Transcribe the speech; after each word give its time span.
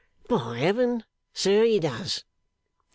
By 0.27 0.57
Heaven, 0.57 1.03
sir, 1.31 1.63
he 1.63 1.79
does! 1.79 2.23